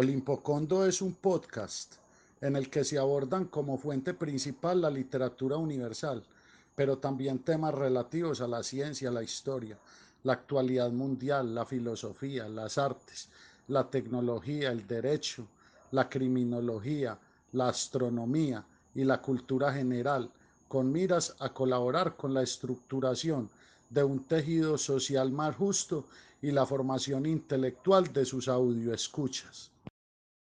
Olimpocondo 0.00 0.86
es 0.86 1.02
un 1.02 1.14
podcast 1.14 1.94
en 2.40 2.54
el 2.54 2.70
que 2.70 2.84
se 2.84 3.00
abordan 3.00 3.46
como 3.46 3.78
fuente 3.78 4.14
principal 4.14 4.80
la 4.80 4.92
literatura 4.92 5.56
universal, 5.56 6.22
pero 6.76 6.98
también 6.98 7.40
temas 7.40 7.74
relativos 7.74 8.40
a 8.40 8.46
la 8.46 8.62
ciencia, 8.62 9.10
la 9.10 9.24
historia, 9.24 9.76
la 10.22 10.34
actualidad 10.34 10.92
mundial, 10.92 11.52
la 11.52 11.66
filosofía, 11.66 12.48
las 12.48 12.78
artes, 12.78 13.28
la 13.66 13.90
tecnología, 13.90 14.70
el 14.70 14.86
derecho, 14.86 15.48
la 15.90 16.08
criminología, 16.08 17.18
la 17.50 17.70
astronomía 17.70 18.64
y 18.94 19.02
la 19.02 19.20
cultura 19.20 19.72
general, 19.72 20.30
con 20.68 20.92
miras 20.92 21.34
a 21.40 21.52
colaborar 21.52 22.14
con 22.14 22.32
la 22.34 22.42
estructuración 22.44 23.50
de 23.90 24.04
un 24.04 24.22
tejido 24.22 24.78
social 24.78 25.32
más 25.32 25.56
justo 25.56 26.04
y 26.40 26.52
la 26.52 26.66
formación 26.66 27.26
intelectual 27.26 28.12
de 28.12 28.24
sus 28.24 28.46
audioescuchas. 28.46 29.72